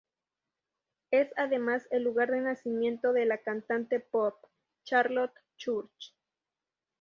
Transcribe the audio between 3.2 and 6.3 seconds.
la cantante pop Charlotte Church.